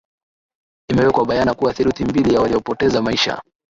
[0.91, 3.41] imeweka bayana kuwa theluthi mbili ya waliopoteza maisha